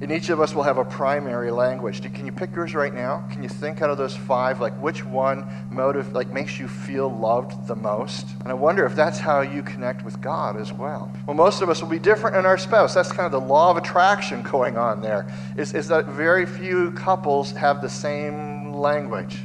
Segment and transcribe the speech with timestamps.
[0.00, 2.00] And each of us will have a primary language.
[2.14, 3.26] Can you pick yours right now?
[3.32, 7.08] Can you think out of those five, like which one motive, like makes you feel
[7.10, 8.26] loved the most?
[8.42, 11.12] And I wonder if that's how you connect with God as well.
[11.26, 12.94] Well, most of us will be different in our spouse.
[12.94, 15.26] That's kind of the law of attraction going on there.
[15.56, 19.38] Is, is that very few couples have the same language.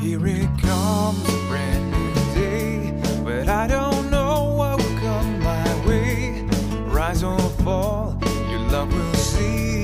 [0.00, 5.86] Here it comes, a brand new day, but I don't know what will come my
[5.86, 6.42] way.
[6.88, 8.20] Rise or fall,
[8.50, 9.77] your love will see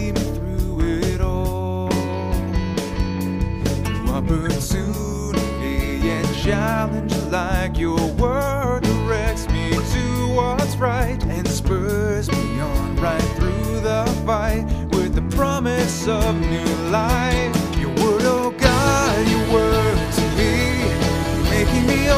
[4.35, 12.59] Through opportunity and challenge, like your word directs me to what's right and spurs me
[12.59, 17.79] on right through the fight with the promise of new life.
[17.79, 20.82] Your word, oh God, your word to me,
[21.49, 22.09] making me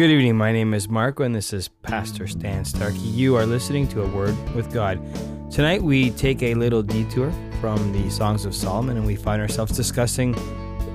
[0.00, 0.38] Good evening.
[0.38, 3.00] My name is Marco, and this is Pastor Stan Starkey.
[3.00, 4.98] You are listening to A Word with God.
[5.52, 9.76] Tonight, we take a little detour from the Songs of Solomon, and we find ourselves
[9.76, 10.34] discussing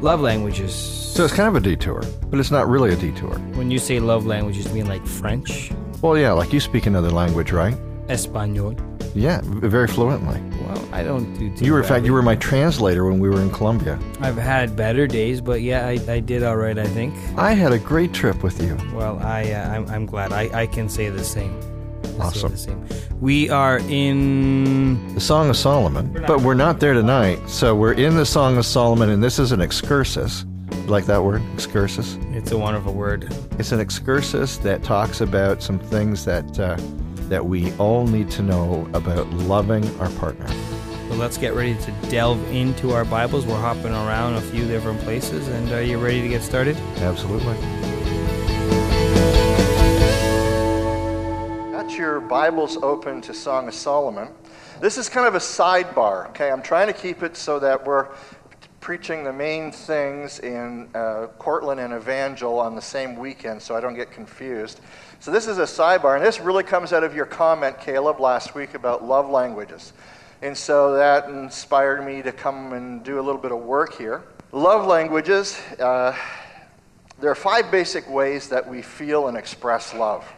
[0.01, 0.73] love languages.
[0.73, 3.37] So it's kind of a detour, but it's not really a detour.
[3.53, 7.11] When you say love languages, you mean like French, Well, yeah, like you speak another
[7.11, 7.77] language, right?
[8.09, 8.75] Espanol?
[9.13, 10.41] Yeah, very fluently.
[10.75, 12.07] Well, I don't do too You were, in fact, badly.
[12.07, 13.97] you were my translator when we were in Colombia.
[14.19, 17.13] I've had better days, but yeah, I, I did all right, I think.
[17.37, 18.77] I had a great trip with you.
[18.93, 20.33] Well, I uh, I'm, I'm glad.
[20.33, 21.57] I, I can say the same.
[22.19, 22.51] Awesome.
[22.51, 22.85] the same.
[23.19, 27.39] We are in The Song of Solomon, but we're not there tonight.
[27.49, 30.45] So we're in the Song of Solomon, and this is an excursus.
[30.71, 32.17] You like that word, excursus?
[32.31, 33.33] It's a wonderful word.
[33.59, 36.77] It's an excursus that talks about some things that uh,
[37.29, 40.47] that we all need to know about loving our partner.
[40.47, 43.45] So let's get ready to delve into our Bibles.
[43.45, 46.75] We're hopping around a few different places, and are you ready to get started?
[46.97, 47.55] Absolutely.
[51.71, 54.29] Got your Bibles open to Song of Solomon.
[54.81, 56.51] This is kind of a sidebar, okay?
[56.51, 58.07] I'm trying to keep it so that we're
[58.85, 63.81] preaching the main things in uh, Cortland and Evangel on the same weekend so I
[63.81, 64.79] don't get confused.
[65.19, 68.53] So this is a sidebar, and this really comes out of your comment, Caleb, last
[68.53, 69.93] week about love languages.
[70.43, 74.21] And so that inspired me to come and do a little bit of work here.
[74.51, 76.15] Love languages, uh,
[77.19, 80.31] there are five basic ways that we feel and express love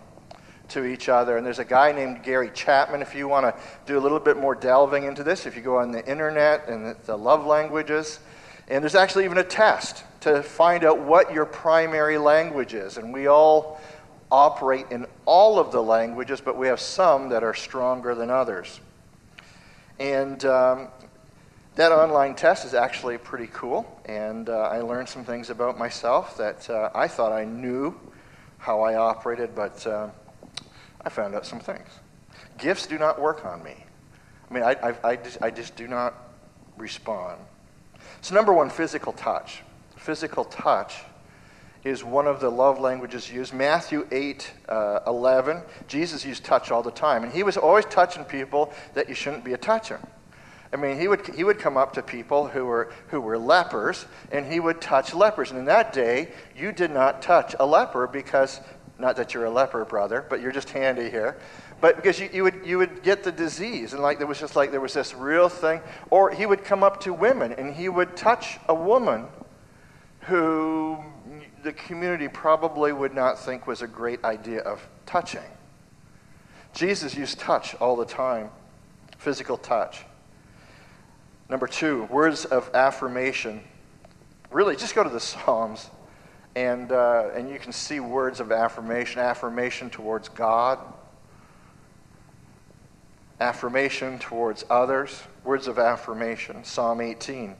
[0.69, 1.37] to each other.
[1.37, 3.01] And there's a guy named Gary Chapman.
[3.01, 5.77] If you want to do a little bit more delving into this, if you go
[5.77, 8.19] on the internet and the, love languages,
[8.67, 12.97] and there's actually even a test to find out what your primary language is.
[12.97, 13.79] And we all
[14.31, 18.79] operate in all of the languages, but we have some that are stronger than others.
[19.99, 20.89] And um,
[21.75, 23.99] that online test is actually pretty cool.
[24.05, 27.95] And uh, I learned some things about myself that uh, I thought I knew
[28.57, 30.09] how I operated, but uh,
[31.07, 31.87] I found out some things.
[32.57, 33.75] Gifts do not work on me.
[34.51, 36.13] I mean, I, I, I, just, I just do not
[36.77, 37.39] respond.
[38.19, 39.63] So, number one, physical touch.
[39.95, 40.95] Physical touch
[41.85, 43.53] is one of the love languages used.
[43.53, 47.23] Matthew 8, uh, 11, Jesus used touch all the time.
[47.23, 50.05] And he was always touching people that you shouldn't be a touching.
[50.73, 54.05] I mean, he would, he would come up to people who were, who were lepers,
[54.33, 55.51] and he would touch lepers.
[55.51, 58.59] And in that day, you did not touch a leper because,
[58.99, 61.37] not that you're a leper, brother, but you're just handy here.
[61.79, 64.55] But because you, you, would, you would get the disease, and like there was just
[64.55, 65.81] like there was this real thing.
[66.09, 69.27] Or he would come up to women, and he would touch a woman
[70.21, 70.97] who
[71.63, 75.41] the community probably would not think was a great idea of touching.
[76.73, 78.49] Jesus used touch all the time,
[79.17, 80.03] physical touch.
[81.49, 83.61] Number two, words of affirmation.
[84.51, 85.89] Really, just go to the Psalms,
[86.57, 90.79] and, uh, and you can see words of affirmation affirmation towards God,
[93.39, 96.63] affirmation towards others, words of affirmation.
[96.63, 97.55] Psalm 18.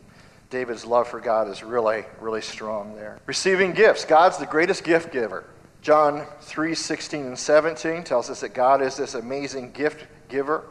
[0.50, 3.20] David's love for God is really, really strong there.
[3.28, 4.04] Receiving gifts.
[4.04, 5.46] God's the greatest gift giver.
[5.84, 10.64] John 3 16 and 17 tells us that God is this amazing gift giver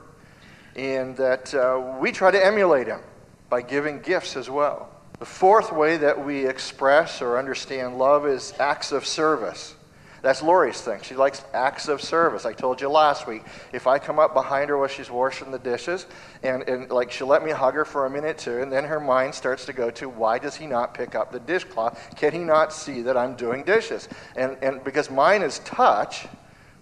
[0.74, 3.00] and that uh, we try to emulate him
[3.48, 4.95] by giving gifts as well.
[5.18, 9.74] The fourth way that we express or understand love is acts of service.
[10.20, 11.00] That's Lori's thing.
[11.02, 12.44] She likes acts of service.
[12.44, 13.44] I told you last week.
[13.72, 16.06] If I come up behind her while she's washing the dishes,
[16.42, 19.00] and, and like she'll let me hug her for a minute too, and then her
[19.00, 21.98] mind starts to go to why does he not pick up the dishcloth?
[22.16, 24.08] Can he not see that I'm doing dishes?
[24.34, 26.26] And, and because mine is touch,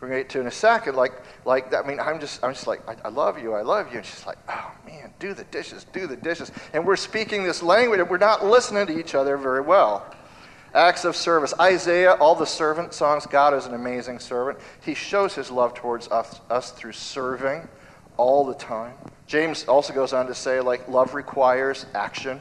[0.04, 0.96] we're going to get to in a second.
[0.96, 1.12] Like,
[1.46, 1.84] like that.
[1.84, 3.98] I mean, I'm just, I'm just like, I, I love you, I love you.
[3.98, 6.52] And she's like, oh man, do the dishes, do the dishes.
[6.74, 10.14] And we're speaking this language, and we're not listening to each other very well.
[10.74, 11.54] Acts of service.
[11.58, 14.58] Isaiah, all the servant songs, God is an amazing servant.
[14.82, 17.66] He shows his love towards us, us through serving
[18.16, 18.94] all the time.
[19.26, 22.40] James also goes on to say, like, love requires action.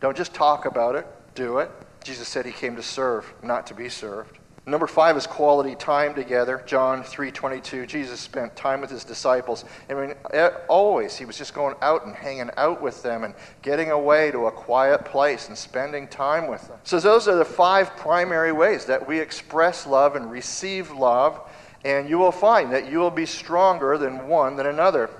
[0.00, 1.70] Don't just talk about it, do it.
[2.04, 4.38] Jesus said he came to serve, not to be served.
[4.64, 6.62] Number five is quality time together.
[6.66, 7.84] John 3:22.
[7.84, 9.64] Jesus spent time with his disciples.
[9.90, 13.34] I mean, eh, always he was just going out and hanging out with them and
[13.62, 16.78] getting away to a quiet place and spending time with them.
[16.84, 21.40] So those are the five primary ways that we express love and receive love,
[21.84, 25.10] and you will find that you will be stronger than one than another.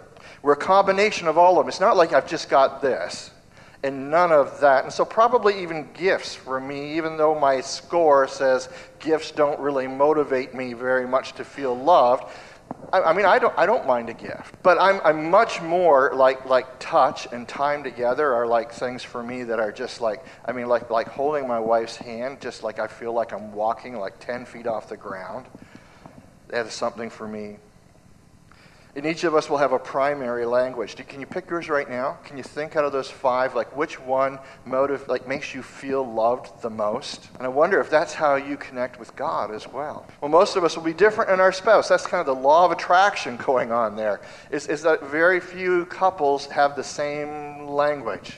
[0.43, 1.69] We're a combination of all of them.
[1.69, 3.32] It's not like I've just got this
[3.83, 4.85] and none of that.
[4.85, 8.69] And so, probably even gifts for me, even though my score says
[9.01, 12.25] gifts don't really motivate me very much to feel loved.
[12.93, 16.13] I, I mean, I don't, I don't mind a gift, but I'm, I'm much more
[16.15, 20.25] like, like touch and time together are like things for me that are just like,
[20.45, 23.99] I mean, like, like holding my wife's hand, just like I feel like I'm walking
[23.99, 25.47] like 10 feet off the ground.
[26.49, 27.57] That is something for me.
[28.95, 30.97] And each of us will have a primary language.
[30.97, 32.19] Can you pick yours right now?
[32.25, 36.05] Can you think out of those five, like which one motive, like makes you feel
[36.05, 37.31] loved the most?
[37.39, 40.07] And I wonder if that's how you connect with God as well.
[40.21, 41.89] Well, most of us will be different in our spouse.
[41.89, 44.21] That's kind of the law of attraction going on there.
[44.51, 48.35] Is, is that very few couples have the same language.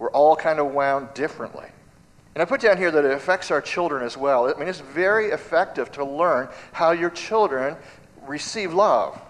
[0.00, 1.66] We're all kind of wound differently.
[2.34, 4.52] And I put down here that it affects our children as well.
[4.52, 7.76] I mean, it's very effective to learn how your children
[8.26, 9.20] receive love.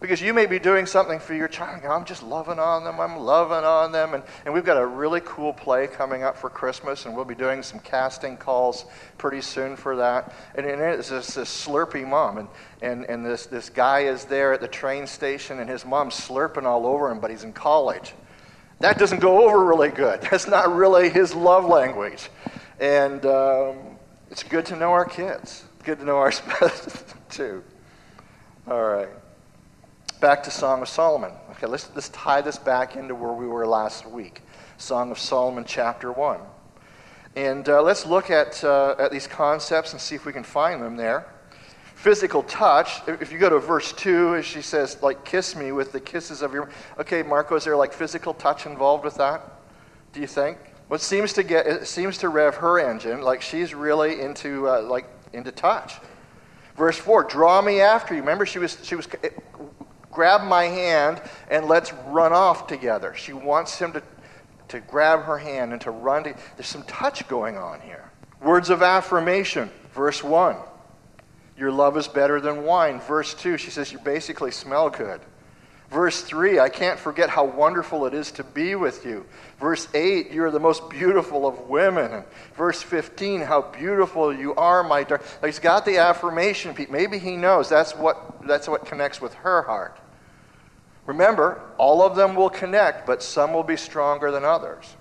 [0.00, 1.84] Because you may be doing something for your child.
[1.84, 3.00] I'm just loving on them.
[3.00, 4.14] I'm loving on them.
[4.14, 7.34] And, and we've got a really cool play coming up for Christmas, and we'll be
[7.34, 8.84] doing some casting calls
[9.16, 10.32] pretty soon for that.
[10.54, 12.38] And, and it's this, this slurpy mom.
[12.38, 12.48] And,
[12.80, 16.64] and, and this, this guy is there at the train station, and his mom's slurping
[16.64, 18.14] all over him, but he's in college.
[18.78, 20.20] That doesn't go over really good.
[20.30, 22.30] That's not really his love language.
[22.78, 23.78] And um,
[24.30, 25.64] it's good to know our kids.
[25.82, 27.64] Good to know our spouse, too.
[28.68, 29.08] All right
[30.20, 31.30] back to Song of Solomon.
[31.52, 34.42] Okay, let's, let's tie this back into where we were last week.
[34.76, 36.40] Song of Solomon, chapter 1.
[37.36, 40.82] And uh, let's look at, uh, at these concepts and see if we can find
[40.82, 41.28] them there.
[41.94, 46.00] Physical touch, if you go to verse 2, she says, like, kiss me with the
[46.00, 46.70] kisses of your.
[46.98, 49.42] Okay, Marco, is there like physical touch involved with that?
[50.12, 50.58] Do you think?
[50.88, 54.82] What seems to get, it seems to rev her engine, like she's really into, uh,
[54.82, 55.94] like, into touch.
[56.76, 58.20] Verse 4, draw me after you.
[58.20, 59.08] Remember, she was, she was
[60.18, 63.14] grab my hand and let's run off together.
[63.14, 64.02] She wants him to,
[64.66, 66.24] to grab her hand and to run.
[66.24, 68.10] To, there's some touch going on here.
[68.42, 70.56] Words of affirmation, verse 1.
[71.56, 72.98] Your love is better than wine.
[72.98, 75.20] Verse 2, she says, You basically smell good.
[75.88, 79.24] Verse 3, I can't forget how wonderful it is to be with you.
[79.60, 82.12] Verse 8, you are the most beautiful of women.
[82.12, 82.24] And
[82.56, 85.24] verse 15, how beautiful you are, my darling.
[85.44, 86.74] He's got the affirmation.
[86.90, 89.96] Maybe he knows that's what, that's what connects with her heart.
[91.08, 94.94] Remember, all of them will connect, but some will be stronger than others.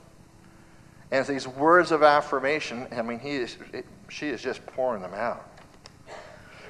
[1.12, 5.14] And these words of affirmation, I mean, he is, it, she is just pouring them
[5.14, 5.46] out.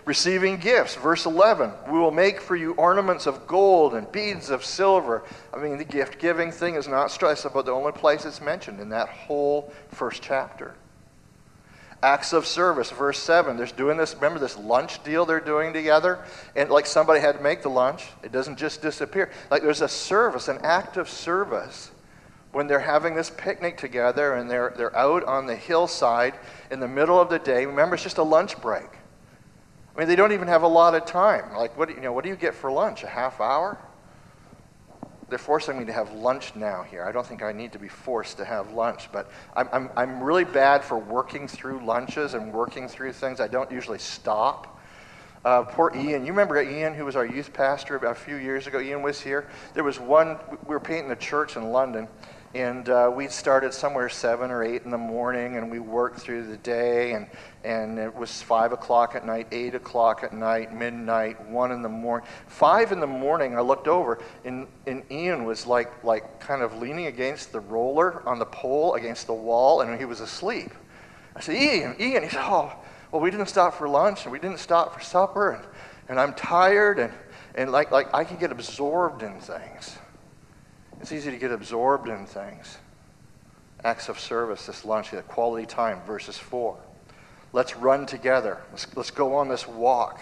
[0.05, 4.65] Receiving gifts, verse 11, we will make for you ornaments of gold and beads of
[4.65, 5.23] silver.
[5.53, 8.79] I mean, the gift giving thing is not stressed about the only place it's mentioned
[8.79, 10.73] in that whole first chapter.
[12.03, 13.57] Acts of service, verse 7.
[13.57, 16.23] There's doing this, remember this lunch deal they're doing together?
[16.55, 18.05] And like somebody had to make the lunch.
[18.23, 19.31] It doesn't just disappear.
[19.49, 21.91] Like there's a service, an act of service
[22.51, 26.35] when they're having this picnic together and they're, they're out on the hillside
[26.69, 27.65] in the middle of the day.
[27.65, 28.89] Remember, it's just a lunch break.
[29.95, 31.53] I mean, they don't even have a lot of time.
[31.55, 33.03] Like, what, you know, what do you get for lunch?
[33.03, 33.79] A half hour?
[35.29, 37.03] They're forcing me to have lunch now here.
[37.03, 40.23] I don't think I need to be forced to have lunch, but I'm, I'm, I'm
[40.23, 43.41] really bad for working through lunches and working through things.
[43.41, 44.79] I don't usually stop.
[45.43, 46.25] Uh, poor Ian.
[46.25, 48.79] You remember Ian, who was our youth pastor about a few years ago?
[48.79, 49.47] Ian was here.
[49.73, 52.07] There was one, we were painting a church in London,
[52.55, 56.47] and uh, we started somewhere seven or eight in the morning, and we worked through
[56.47, 57.27] the day, and,
[57.63, 61.89] and it was five o'clock at night, eight o'clock at night, midnight, one in the
[61.89, 62.27] morning.
[62.47, 66.77] Five in the morning, I looked over, and, and Ian was like, like kind of
[66.77, 70.71] leaning against the roller on the pole against the wall, and he was asleep.
[71.35, 72.23] I said, Ian, Ian.
[72.23, 72.73] He said, Oh,
[73.11, 75.65] well, we didn't stop for lunch, and we didn't stop for supper, and,
[76.07, 77.13] and I'm tired, and,
[77.55, 79.97] and like, like I can get absorbed in things.
[81.01, 82.77] It's easy to get absorbed in things.
[83.83, 86.77] Acts of service, this lunch, that quality time, verses 4.
[87.53, 88.59] Let's run together.
[88.71, 90.19] Let's, let's go on this walk.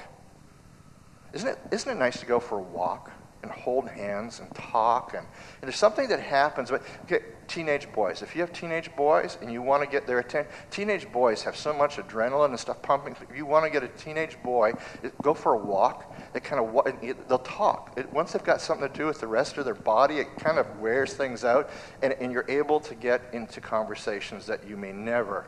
[1.33, 3.11] Isn't it, isn't it nice to go for a walk
[3.45, 5.13] and hold hands and talk?
[5.13, 6.71] And, and there's something that happens.
[6.71, 10.19] But okay, teenage boys, if you have teenage boys and you want to get their
[10.19, 13.15] attention, teenage boys have so much adrenaline and stuff pumping.
[13.29, 14.73] If you want to get a teenage boy,
[15.21, 16.13] go for a walk.
[16.33, 17.93] They kind of they'll talk.
[17.97, 20.57] It, once they've got something to do with the rest of their body, it kind
[20.57, 21.69] of wears things out,
[22.01, 25.45] and, and you're able to get into conversations that you may never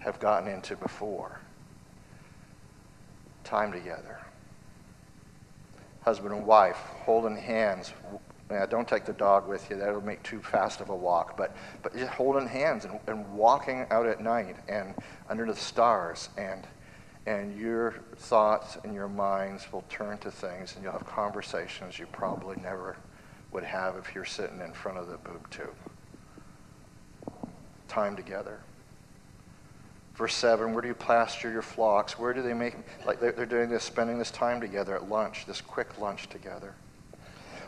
[0.00, 1.40] have gotten into before.
[3.44, 4.18] Time together
[6.08, 7.92] husband and wife holding hands.
[8.50, 9.76] Yeah, don't take the dog with you.
[9.76, 11.36] That'll make too fast of a walk.
[11.36, 14.94] But, but just holding hands and, and walking out at night and
[15.28, 16.30] under the stars.
[16.38, 16.66] And,
[17.26, 22.06] and your thoughts and your minds will turn to things and you'll have conversations you
[22.06, 22.96] probably never
[23.52, 25.76] would have if you're sitting in front of the boob tube.
[27.86, 28.60] Time together.
[30.18, 32.18] Verse 7, where do you pasture your flocks?
[32.18, 32.74] Where do they make,
[33.06, 36.74] like they're, doing this, spending this time together at lunch, this quick lunch together.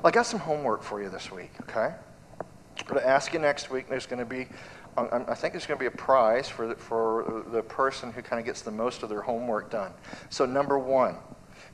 [0.03, 1.95] Well, I got some homework for you this week, okay?
[2.41, 3.89] I'm going to ask you next week.
[3.89, 4.49] There's going to be,
[4.97, 8.21] um, I think there's going to be a prize for the, for the person who
[8.21, 9.93] kind of gets the most of their homework done.
[10.29, 11.19] So, number one,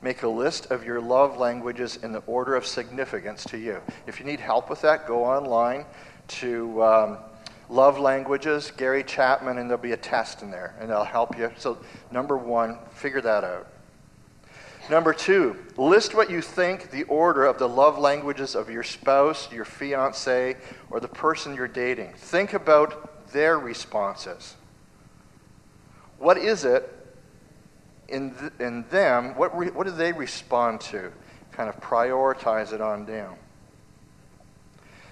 [0.03, 3.81] make a list of your love languages in the order of significance to you.
[4.07, 5.87] If you need help with that, go online
[6.29, 6.85] to.
[6.85, 7.19] Um,
[7.69, 11.51] love languages, Gary Chapman, and there'll be a test in there, and they'll help you.
[11.57, 11.79] So,
[12.11, 13.69] number one, figure that out.
[14.89, 19.51] Number two, list what you think the order of the love languages of your spouse,
[19.53, 20.57] your fiance,
[20.91, 22.13] or the person you're dating.
[22.15, 24.55] Think about their responses.
[26.19, 26.93] What is it
[28.09, 29.37] in, th- in them?
[29.37, 31.13] What, re- what do they respond to?
[31.51, 33.37] Kind of prioritize it on down.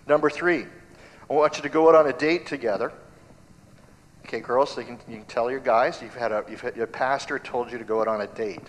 [0.06, 0.66] Number three,
[1.28, 2.92] I want you to go out on a date together.
[4.26, 6.76] Okay, girls, so you can, you can tell your guys you've had a you've had,
[6.76, 8.68] your pastor told you to go out on a date.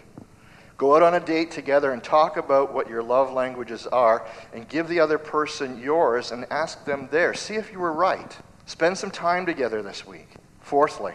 [0.77, 4.67] Go out on a date together and talk about what your love languages are and
[4.67, 7.39] give the other person yours and ask them theirs.
[7.39, 8.38] See if you were right.
[8.65, 10.27] Spend some time together this week.
[10.59, 11.13] Fourthly,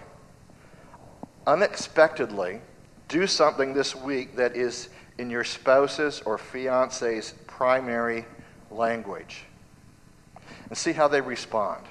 [1.46, 2.60] unexpectedly,
[3.08, 8.24] do something this week that is in your spouse's or fiance's primary
[8.70, 9.44] language
[10.68, 11.84] and see how they respond.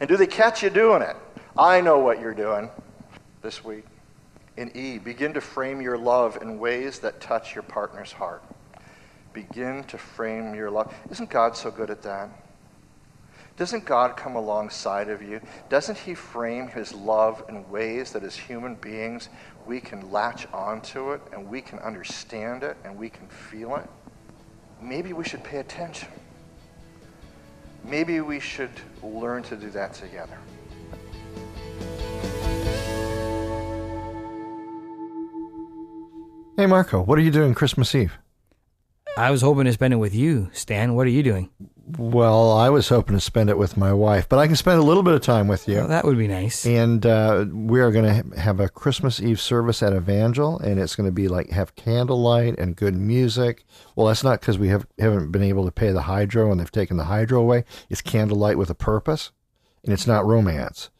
[0.00, 1.16] And do they catch you doing it?
[1.56, 2.70] I know what you're doing
[3.42, 3.84] this week.
[4.56, 8.42] In E, begin to frame your love in ways that touch your partner's heart.
[9.32, 10.92] Begin to frame your love.
[11.10, 12.28] Isn't God so good at that?
[13.56, 15.40] Doesn't God come alongside of you?
[15.68, 19.28] Doesn't He frame His love in ways that as human beings
[19.66, 23.88] we can latch onto it and we can understand it and we can feel it?
[24.80, 26.08] Maybe we should pay attention.
[27.84, 28.70] Maybe we should
[29.02, 30.38] learn to do that together.
[36.56, 38.18] Hey, Marco, what are you doing Christmas Eve?
[39.18, 40.94] I was hoping to spend it with you, Stan.
[40.94, 41.50] What are you doing?
[41.96, 44.84] Well, I was hoping to spend it with my wife, but I can spend a
[44.84, 45.78] little bit of time with you.
[45.78, 46.64] Well, that would be nice.
[46.64, 50.94] And uh, we are going to have a Christmas Eve service at Evangel, and it's
[50.94, 53.64] going to be like have candlelight and good music.
[53.96, 56.70] Well, that's not because we have, haven't been able to pay the hydro and they've
[56.70, 57.64] taken the hydro away.
[57.90, 59.32] It's candlelight with a purpose,
[59.82, 60.90] and it's not romance.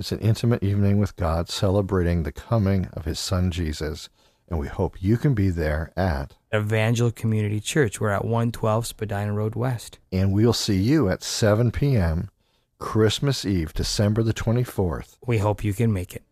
[0.00, 4.08] It's an intimate evening with God celebrating the coming of his son Jesus
[4.48, 8.00] and we hope you can be there at Evangel Community Church.
[8.00, 9.98] We're at 112 Spadina Road West.
[10.10, 12.30] And we'll see you at 7 p.m.
[12.78, 15.16] Christmas Eve, December the 24th.
[15.26, 16.22] We hope you can make it.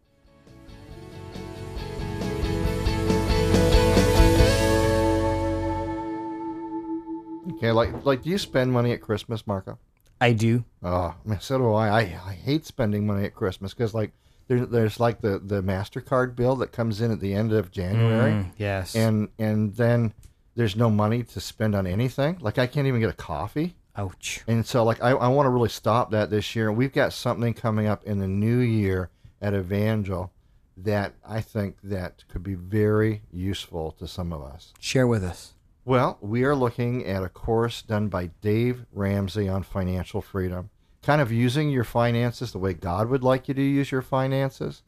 [7.56, 9.78] Okay, like like do you spend money at Christmas, Marco?
[10.20, 10.64] I do.
[10.82, 11.88] Oh, man, so do I.
[11.88, 14.12] I, I hate spending money at Christmas because like
[14.48, 18.32] there's there's like the the Mastercard bill that comes in at the end of January.
[18.32, 20.12] Mm, yes, and and then
[20.54, 22.38] there's no money to spend on anything.
[22.40, 23.76] Like I can't even get a coffee.
[23.96, 24.42] Ouch.
[24.46, 26.70] And so like I, I want to really stop that this year.
[26.70, 29.10] We've got something coming up in the new year
[29.40, 30.32] at Evangel
[30.76, 34.74] that I think that could be very useful to some of us.
[34.78, 35.54] Share with us.
[35.84, 40.70] Well, we are looking at a course done by Dave Ramsey on financial freedom
[41.06, 44.82] kind of using your finances the way God would like you to use your finances.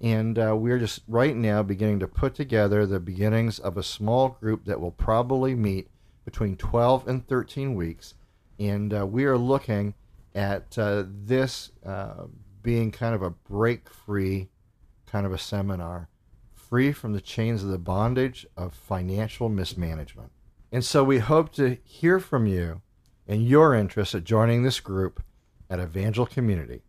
[0.00, 4.28] And uh, we're just right now beginning to put together the beginnings of a small
[4.28, 5.90] group that will probably meet
[6.24, 8.14] between 12 and 13 weeks.
[8.60, 9.94] And uh, we are looking
[10.32, 12.26] at uh, this uh,
[12.62, 14.50] being kind of a break free
[15.06, 16.08] kind of a seminar,
[16.52, 20.30] free from the chains of the bondage of financial mismanagement.
[20.70, 22.80] And so we hope to hear from you
[23.26, 25.20] and your interest at joining this group
[25.70, 26.82] at Evangel Community.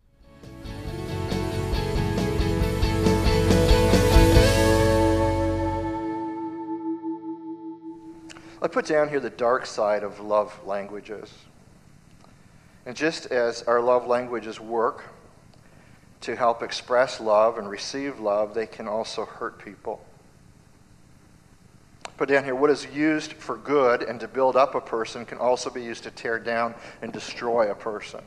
[8.62, 11.32] I put down here the dark side of love languages.
[12.84, 15.04] And just as our love languages work
[16.22, 20.04] to help express love and receive love, they can also hurt people.
[22.16, 25.38] Put down here what is used for good and to build up a person can
[25.38, 28.22] also be used to tear down and destroy a person.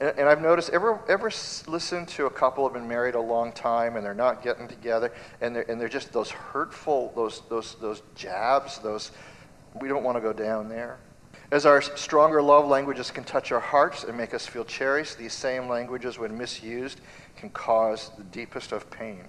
[0.00, 1.30] And, and, I've noticed, ever, ever
[1.66, 5.12] listen to a couple have been married a long time and they're not getting together
[5.40, 9.12] and they're, and they're just those hurtful, those, those, those jabs, those,
[9.80, 10.98] we don't want to go down there.
[11.52, 15.34] As our stronger love languages can touch our hearts and make us feel cherished, these
[15.34, 17.02] same languages, when misused,
[17.36, 19.24] can cause the deepest of pain.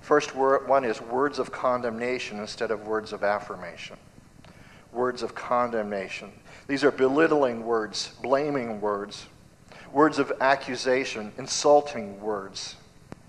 [0.00, 3.96] First one is words of condemnation instead of words of affirmation.
[4.92, 6.30] Words of condemnation.
[6.68, 9.26] These are belittling words, blaming words,
[9.92, 12.76] words of accusation, insulting words.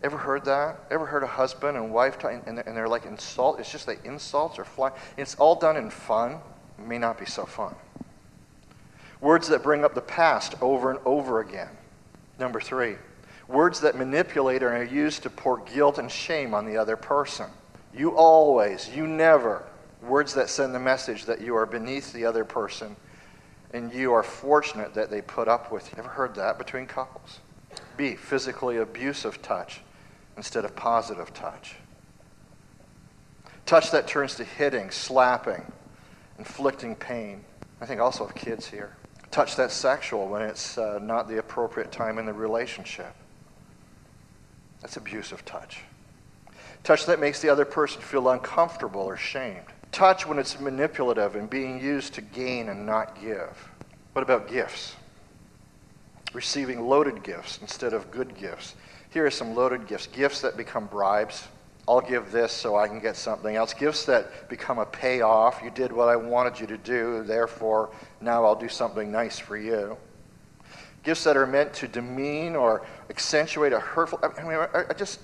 [0.04, 0.80] Ever heard that?
[0.90, 3.60] Ever heard a husband and wife talk, and, they're like insult?
[3.60, 4.92] It's just like insults or fly.
[5.18, 6.40] It's all done in fun.
[6.80, 7.76] It may not be so fun.
[9.20, 11.70] Words that bring up the past over and over again.
[12.40, 12.96] Number three,
[13.48, 17.46] words that manipulate and are used to pour guilt and shame on the other person.
[17.94, 19.64] You always, you never.
[20.02, 22.96] Words that send the message that you are beneath the other person
[23.74, 26.00] and you are fortunate that they put up with you.
[26.00, 27.40] Ever heard that between couples?
[27.98, 29.82] B, physically abusive touch
[30.38, 31.76] instead of positive touch.
[33.66, 35.72] Touch that turns to hitting, slapping,
[36.38, 37.44] inflicting pain.
[37.80, 38.96] I think also of kids here.
[39.30, 43.14] Touch that's sexual when it's uh, not the appropriate time in the relationship.
[44.82, 45.80] That's abusive touch.
[46.84, 49.71] Touch that makes the other person feel uncomfortable or shamed.
[49.92, 53.70] Touch when it's manipulative and being used to gain and not give.
[54.14, 54.96] What about gifts?
[56.34, 58.76] Receiving loaded gifts instead of good gifts.
[59.10, 61.48] Here are some loaded gifts gifts that become bribes.
[61.88, 63.74] I'll give this so I can get something else.
[63.74, 65.62] Gifts that become a payoff.
[65.64, 67.90] You did what I wanted you to do, therefore,
[68.22, 69.98] now I'll do something nice for you.
[71.04, 74.20] Gifts that are meant to demean or accentuate a hurtful.
[74.24, 75.20] I mean, I just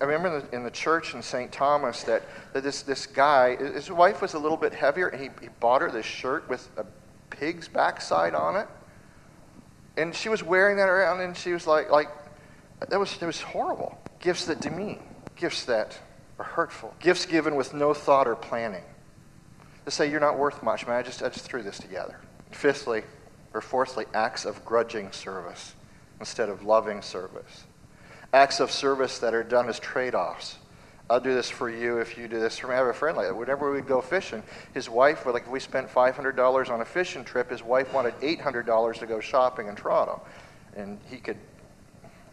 [0.00, 1.50] I remember in the, in the church in St.
[1.50, 5.30] Thomas that, that this, this guy, his wife was a little bit heavier, and he,
[5.40, 6.84] he bought her this shirt with a
[7.30, 8.68] pig's backside on it.
[9.96, 12.08] And she was wearing that around, and she was like, like
[12.90, 13.98] that was, that was horrible.
[14.20, 15.02] Gifts that demean,
[15.34, 15.98] gifts that
[16.38, 18.84] are hurtful, gifts given with no thought or planning.
[19.86, 22.18] To say, you're not worth much, man, I just, I just threw this together.
[22.50, 23.02] Fifthly,
[23.54, 25.74] or fourthly, acts of grudging service
[26.20, 27.64] instead of loving service
[28.32, 30.58] acts of service that are done as trade offs.
[31.08, 32.74] I'll do this for you if you do this for me.
[32.74, 33.36] I have a friend like that.
[33.36, 34.42] Whenever we'd go fishing,
[34.74, 38.98] his wife, like if we spent $500 on a fishing trip, his wife wanted $800
[38.98, 40.20] to go shopping in Toronto.
[40.74, 41.38] And he could,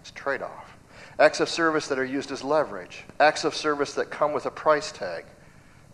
[0.01, 0.75] it's trade off.
[1.19, 3.03] Acts of service that are used as leverage.
[3.19, 5.25] Acts of service that come with a price tag.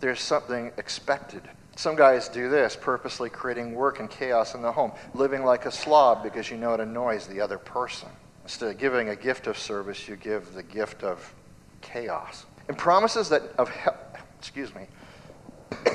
[0.00, 1.42] There's something expected.
[1.76, 5.70] Some guys do this, purposely creating work and chaos in the home, living like a
[5.70, 8.08] slob because you know it annoys the other person.
[8.50, 11.32] Instead of giving a gift of service, you give the gift of
[11.82, 12.46] chaos.
[12.66, 14.88] And promises that of help, excuse me,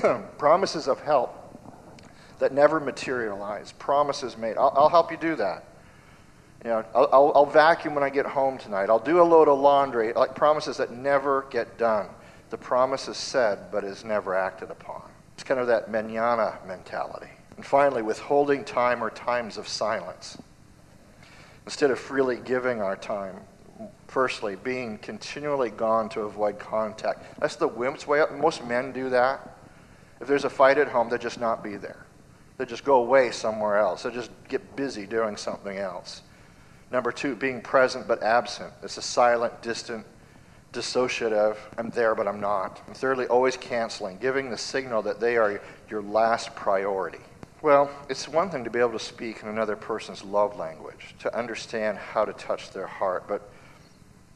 [0.38, 1.36] promises of help
[2.39, 4.56] that never materialize, promises made.
[4.56, 5.65] I'll, I'll, help you do that.
[6.63, 8.89] You know, I'll, I'll, I'll vacuum when I get home tonight.
[8.89, 12.08] I'll do a load of laundry, like promises that never get done.
[12.52, 15.02] The promise is said, but is never acted upon.
[15.34, 17.32] It's kind of that manana mentality.
[17.58, 20.38] And finally, withholding time or times of silence
[21.65, 23.39] instead of freely giving our time.
[24.08, 27.39] Firstly, being continually gone to avoid contact.
[27.39, 28.23] That's the wimp's way.
[28.39, 29.58] Most men do that.
[30.21, 32.06] If there's a fight at home, they just not be there.
[32.58, 34.04] They just go away somewhere else.
[34.04, 36.21] They just get busy doing something else.
[36.91, 38.71] Number two, being present but absent.
[38.82, 40.06] It's a silent, distant,
[40.71, 41.58] dissociative.
[41.78, 42.82] I'm there, but I'm not.
[42.88, 47.19] And thirdly, always canceling, giving the signal that they are your last priority.
[47.65, 51.36] Well, it's one thing to be able to speak in another person's love language, to
[51.36, 53.49] understand how to touch their heart, but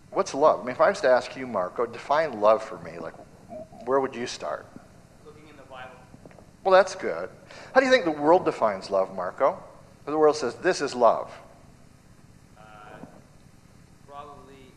[0.10, 0.62] what's love?
[0.62, 3.14] I mean, if I was to ask you, Marco, define love for me, like,
[3.86, 4.66] where would you start?
[5.24, 5.92] Looking in the Bible.
[6.64, 7.30] Well, that's good.
[7.76, 9.62] How do you think the world defines love, Marco?
[10.08, 11.32] The world says this is love.
[12.58, 12.62] Uh,
[14.08, 14.74] probably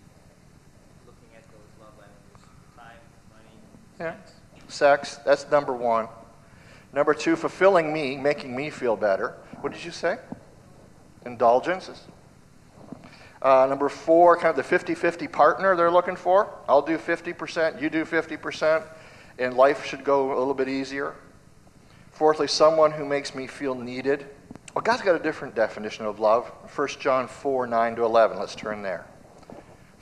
[1.06, 2.44] looking at those love languages
[2.76, 2.96] time,
[3.30, 3.48] money,
[3.98, 4.16] yeah.
[4.68, 5.20] sex.
[5.24, 6.06] That's number one.
[6.92, 9.34] Number two, fulfilling me, making me feel better.
[9.60, 10.18] What did you say?
[11.24, 12.02] Indulgences.
[13.40, 16.54] Uh, number four, kind of the 50 50 partner they're looking for.
[16.68, 18.84] I'll do 50%, you do 50%,
[19.38, 21.14] and life should go a little bit easier.
[22.12, 24.26] Fourthly, someone who makes me feel needed.
[24.74, 26.46] Well, God's got a different definition of love.
[26.74, 28.38] 1 John 4 9 to 11.
[28.38, 29.06] Let's turn there.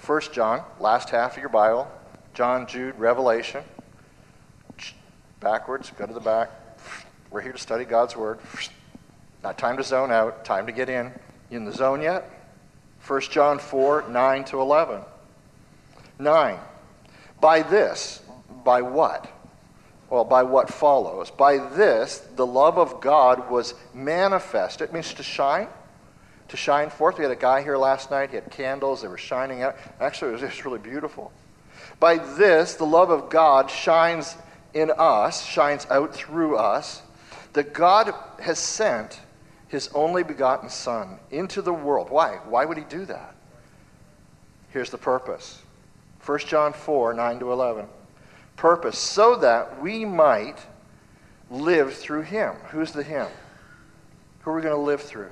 [0.05, 1.91] 1 John, last half of your Bible.
[2.35, 3.65] John, Jude, Revelation.
[5.41, 6.51] Backwards, go to the back.
[7.31, 8.41] We're here to study God's Word.
[9.45, 11.13] Not time to zone out, time to get in.
[11.49, 12.29] You in the zone yet?
[13.07, 15.03] 1 John 4 9 to 11.
[16.19, 16.59] 9.
[17.41, 18.21] By this,
[18.65, 19.31] by what?
[20.11, 21.31] Well, by what follows.
[21.31, 24.81] By this, the love of God was manifest.
[24.81, 25.69] It means to shine,
[26.49, 27.17] to shine forth.
[27.17, 28.31] We had a guy here last night.
[28.31, 29.03] He had candles.
[29.03, 29.77] They were shining out.
[30.01, 31.31] Actually, it was just really beautiful.
[32.01, 34.37] By this, the love of God shines
[34.75, 37.03] in us, shines out through us,
[37.53, 39.21] that God has sent
[39.69, 42.11] his only begotten Son into the world.
[42.11, 42.39] Why?
[42.49, 43.35] Why would he do that?
[44.71, 45.63] Here's the purpose
[46.25, 47.87] 1 John 4 9 to 11.
[48.57, 50.59] Purpose, so that we might
[51.51, 52.55] live through him.
[52.69, 53.27] Who's the him?
[54.41, 55.31] Who are we going to live through?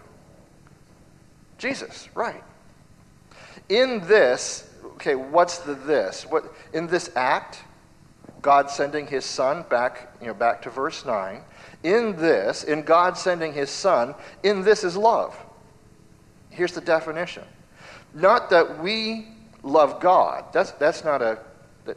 [1.58, 2.42] Jesus, right.
[3.68, 6.24] In this, okay, what's the this?
[6.24, 7.58] What in this act,
[8.42, 11.40] God sending his son back, you know, back to verse 9.
[11.82, 15.36] In this, in God sending his son, in this is love.
[16.50, 17.44] Here's the definition.
[18.14, 19.28] Not that we
[19.62, 20.44] love God.
[20.52, 21.38] That's, that's, not, a,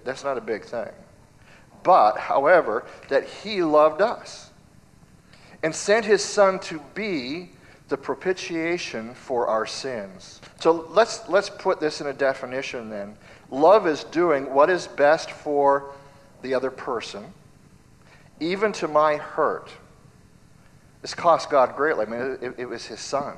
[0.03, 0.89] that's not a big thing.
[1.83, 4.51] But, however, that he loved us
[5.63, 7.51] and sent his son to be
[7.89, 10.41] the propitiation for our sins.
[10.59, 13.15] So let's, let's put this in a definition then.
[13.49, 15.93] Love is doing what is best for
[16.41, 17.33] the other person
[18.41, 19.69] even to my hurt.
[21.01, 22.05] This cost God greatly.
[22.05, 23.37] I mean, it, it, was his son.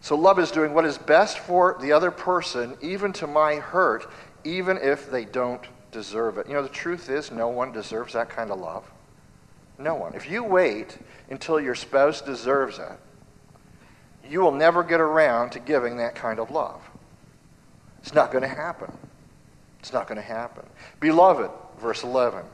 [0.00, 4.10] So love is doing what is best for the other person, even to my hurt,
[4.44, 6.46] even if they don't deserve it.
[6.48, 8.84] You know, the truth is, no one deserves that kind of love.
[9.78, 10.14] No one.
[10.14, 10.98] If you wait
[11.30, 12.98] until your spouse deserves it,
[14.28, 16.80] you will never get around to giving that kind of love.
[18.00, 18.92] It's not going to happen.
[19.80, 20.64] It's not going to happen.
[21.00, 22.44] Beloved, verse 11.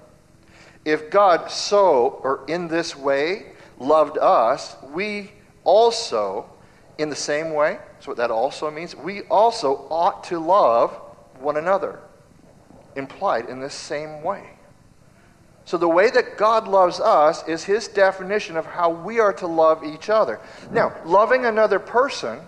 [0.85, 5.30] If God so, or in this way, loved us, we
[5.64, 6.48] also,
[6.98, 10.90] in the same way, so what that also means, we also ought to love
[11.38, 12.00] one another.
[12.96, 14.50] Implied in this same way.
[15.64, 19.46] So, the way that God loves us is his definition of how we are to
[19.46, 20.40] love each other.
[20.72, 22.40] Now, loving another person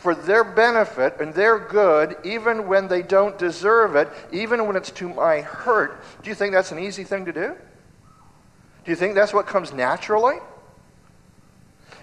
[0.00, 4.90] for their benefit and their good, even when they don't deserve it, even when it's
[4.92, 7.54] to my hurt, do you think that's an easy thing to do?
[8.82, 10.38] Do you think that's what comes naturally?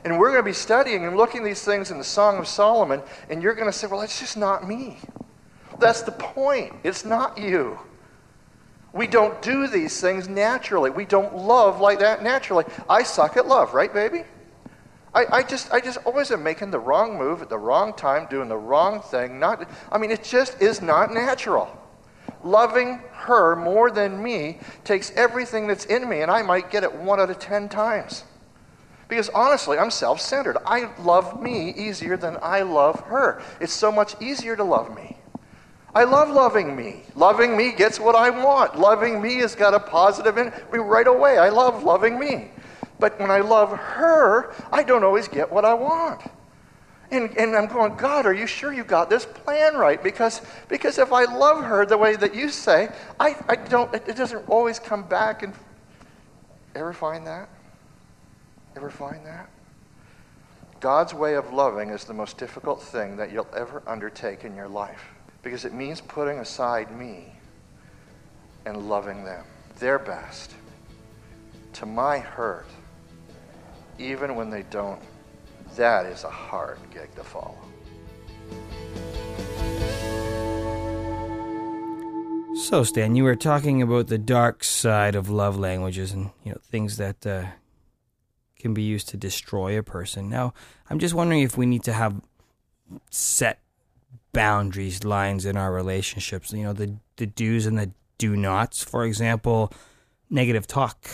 [0.06, 3.02] And we're going to be studying and looking these things in the Song of Solomon,
[3.32, 5.00] and you're going to say, well, it's just not me.
[5.80, 6.74] That's the point.
[6.84, 7.80] It's not you.
[8.94, 10.92] We don't do these things naturally.
[10.92, 12.66] We don't love like that naturally.
[12.88, 14.24] I suck at love, right, baby?
[15.18, 18.28] I, I, just, I just always am making the wrong move at the wrong time,
[18.30, 19.40] doing the wrong thing.
[19.40, 21.76] Not, I mean, it just is not natural.
[22.44, 26.94] Loving her more than me takes everything that's in me, and I might get it
[26.94, 28.26] one out of ten times.
[29.08, 30.58] Because honestly, I'm self centered.
[30.68, 33.42] I love me easier than I love her.
[33.60, 35.18] It's so much easier to love me.
[35.96, 37.02] I love loving me.
[37.16, 38.78] Loving me gets what I want.
[38.78, 41.40] Loving me has got a positive in me right away.
[41.40, 42.52] I love loving me.
[43.00, 46.22] But when I love her, I don't always get what I want.
[47.10, 50.02] And, and I'm going, God, are you sure you got this plan right?
[50.02, 54.16] Because, because if I love her the way that you say, I, I don't, it
[54.16, 55.44] doesn't always come back.
[55.44, 55.54] And
[56.76, 57.48] ever find that?
[58.76, 59.50] Ever find that?
[60.80, 64.68] God's way of loving is the most difficult thing that you'll ever undertake in your
[64.68, 65.06] life
[65.42, 67.32] because it means putting aside me
[68.66, 69.46] and loving them,
[69.80, 70.54] their best,
[71.74, 72.68] to my hurt
[74.00, 75.02] even when they don't,
[75.76, 77.58] that is a hard gig to follow.
[82.56, 86.60] So, Stan, you were talking about the dark side of love languages and you know
[86.64, 87.46] things that uh,
[88.60, 90.28] can be used to destroy a person.
[90.28, 90.54] Now,
[90.90, 92.20] I'm just wondering if we need to have
[93.12, 93.60] set
[94.34, 96.52] boundaries, lines in our relationships.
[96.52, 98.84] You know, the the do's and the do nots.
[98.84, 99.72] For example,
[100.30, 101.08] negative talk.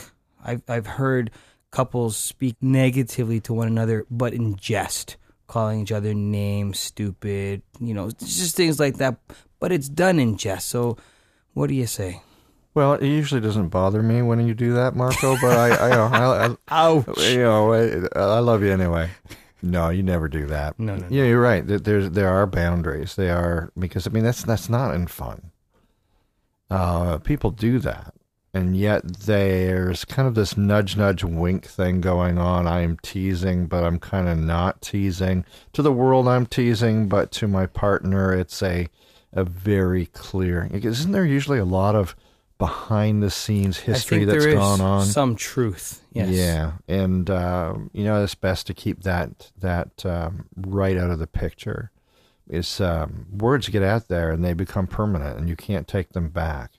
[0.44, 1.30] I've I've heard
[1.74, 7.94] couples speak negatively to one another, but in jest, calling each other names, stupid, you
[7.94, 9.18] know, just things like that.
[9.60, 10.70] But it's done in jest.
[10.70, 10.98] So,
[11.54, 12.22] what do you say?
[12.76, 15.36] Well, it usually doesn't bother me when you do that, Marco.
[15.42, 16.90] But I, I, I, I
[17.30, 19.10] you know, I, I love you anyway.
[19.62, 20.78] No, you never do that.
[20.80, 21.66] No, no, Yeah, you're right.
[21.66, 23.16] There's there are boundaries.
[23.16, 25.52] They are because I mean that's that's not in fun.
[26.70, 28.14] Uh, people do that,
[28.54, 32.68] and yet there's kind of this nudge, nudge, wink thing going on.
[32.68, 35.44] I am teasing, but I'm kind of not teasing.
[35.74, 38.88] To the world, I'm teasing, but to my partner, it's a
[39.36, 40.70] a very clear.
[40.72, 42.16] Isn't there usually a lot of
[42.60, 45.06] behind the scenes I history think that's there is gone on.
[45.06, 46.02] some truth.
[46.14, 46.30] Yes.
[46.30, 51.20] Yeah, and uh, you know it's best to keep that that um, right out of
[51.20, 51.92] the picture.
[52.48, 56.30] It's um, words get out there and they become permanent, and you can't take them
[56.30, 56.74] back.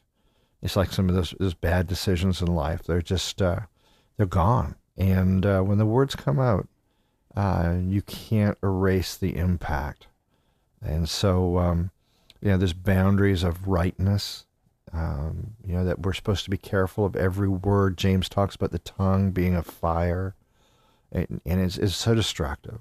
[0.65, 3.61] It's like some of those, those bad decisions in life; they're just uh,
[4.17, 4.75] they're gone.
[4.97, 6.67] And uh, when the words come out,
[7.37, 10.07] uh, you can't erase the impact.
[10.83, 11.91] And so, um,
[12.41, 14.47] you know, there's boundaries of rightness.
[14.93, 17.99] Um, you know that we're supposed to be careful of every word.
[17.99, 20.35] James talks about the tongue being a fire,
[21.13, 22.79] and, and it's, it's so destructive.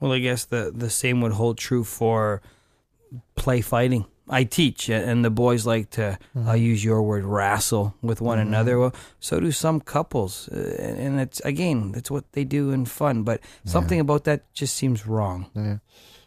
[0.00, 2.40] Well, I guess the the same would hold true for
[3.34, 4.06] play fighting.
[4.28, 6.18] I teach, and the boys like to.
[6.46, 8.78] I'll use your word, wrestle with one another.
[8.78, 13.22] Well, so do some couples, uh, and it's again, it's what they do in fun.
[13.22, 15.46] But something about that just seems wrong.
[15.54, 15.78] Yeah.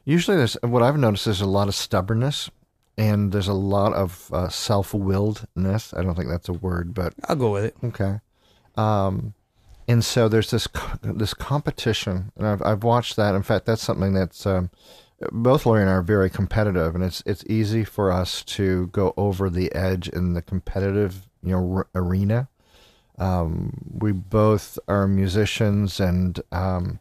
[0.06, 1.26] Usually, there's what I've noticed.
[1.26, 2.50] There's a lot of stubbornness,
[2.98, 5.98] and there's a lot of uh, self-willedness.
[5.98, 7.76] I don't think that's a word, but I'll go with it.
[7.84, 8.20] Okay.
[8.76, 9.34] Um,
[9.90, 13.36] and so there's this co- this competition, and I've I've watched that.
[13.36, 14.70] In fact, that's something that's um,
[15.32, 19.14] both Lori and I are very competitive, and it's it's easy for us to go
[19.18, 22.48] over the edge in the competitive you know r- arena.
[23.18, 27.00] Um, we both are musicians, and um,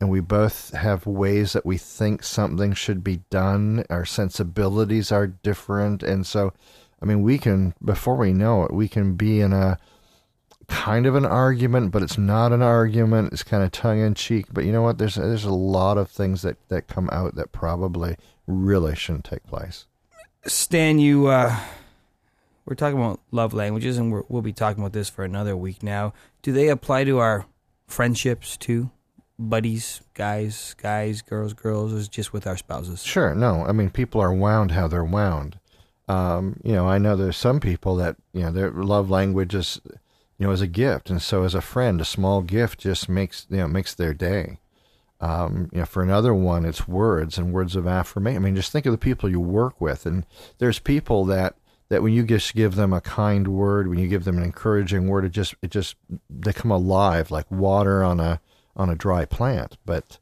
[0.00, 3.84] and we both have ways that we think something should be done.
[3.90, 6.54] Our sensibilities are different, and so,
[7.02, 9.78] I mean, we can before we know it, we can be in a
[10.68, 13.32] kind of an argument, but it's not an argument.
[13.32, 14.46] It's kind of tongue in cheek.
[14.52, 14.98] But you know what?
[14.98, 19.46] There's there's a lot of things that that come out that probably really shouldn't take
[19.46, 19.86] place.
[20.46, 21.58] Stan, you uh,
[22.64, 25.82] we're talking about love languages, and we're, we'll be talking about this for another week
[25.82, 26.12] now.
[26.42, 27.46] Do they apply to our
[27.86, 28.90] friendships too?
[29.38, 33.04] Buddies, guys, guys, girls, girls, is just with our spouses?
[33.04, 33.34] Sure.
[33.34, 35.58] No, I mean people are wound how they're wound.
[36.08, 39.80] Um, you know, I know there's some people that you know their love language is
[40.38, 43.46] you know as a gift, and so as a friend, a small gift just makes
[43.50, 44.58] you know makes their day.
[45.20, 48.36] Um, you know, for another one, it's words and words of affirmation.
[48.36, 50.24] I mean, just think of the people you work with, and
[50.58, 51.56] there's people that
[51.88, 55.08] that when you just give them a kind word, when you give them an encouraging
[55.08, 55.96] word, it just it just
[56.30, 58.40] they come alive like water on a
[58.76, 59.76] on a dry plant.
[59.84, 60.18] But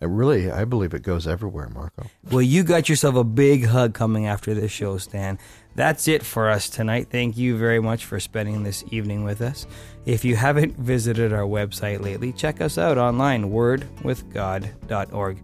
[0.00, 2.06] it really, I believe it goes everywhere, Marco.
[2.30, 5.38] Well, you got yourself a big hug coming after this show, Stan.
[5.78, 7.06] That's it for us tonight.
[7.08, 9.64] Thank you very much for spending this evening with us.
[10.06, 15.38] If you haven't visited our website lately, check us out online, wordwithgod.org.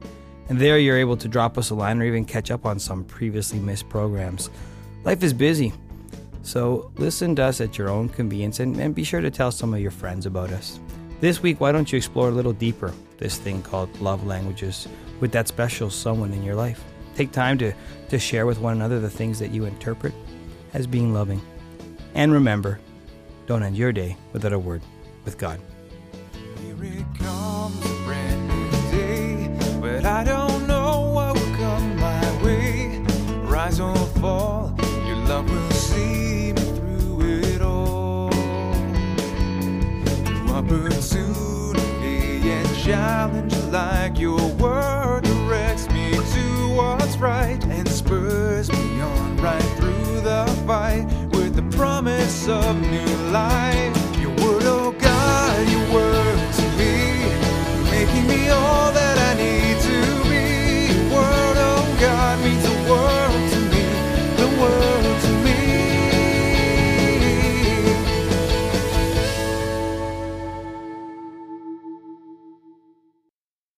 [0.48, 3.04] And there you're able to drop us a line or even catch up on some
[3.04, 4.50] previously missed programs.
[5.04, 5.72] Life is busy,
[6.42, 9.72] so listen to us at your own convenience and, and be sure to tell some
[9.72, 10.80] of your friends about us.
[11.20, 14.88] This week, why don't you explore a little deeper this thing called love languages
[15.20, 16.82] with that special someone in your life?
[17.14, 17.72] Take time to,
[18.08, 20.12] to share with one another the things that you interpret
[20.74, 21.40] as being loving.
[22.14, 22.78] And remember,
[23.46, 24.82] don't end your day without a word
[25.24, 25.60] with God.
[26.60, 27.84] Here it comes,
[52.48, 53.83] of new life.